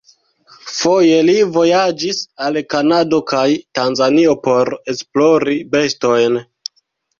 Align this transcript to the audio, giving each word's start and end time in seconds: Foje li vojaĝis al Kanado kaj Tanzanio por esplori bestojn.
Foje 0.77 1.19
li 1.27 1.35
vojaĝis 1.57 2.21
al 2.47 2.57
Kanado 2.75 3.21
kaj 3.33 3.45
Tanzanio 3.81 4.35
por 4.49 4.75
esplori 4.97 5.57
bestojn. 5.77 6.43